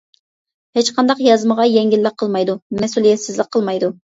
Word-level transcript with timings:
ھېچقانداق 0.77 1.21
يازمىغا 1.25 1.67
يەڭگىللىك 1.73 2.17
قىلمايدۇ، 2.23 2.59
مەسئۇلىيەتسىزلىك 2.81 3.53
قىلمايدۇ. 3.59 3.97